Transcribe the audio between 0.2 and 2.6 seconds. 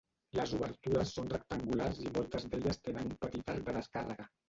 Les obertures són rectangulars i moltes